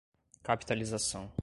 Capitalização 0.41 1.29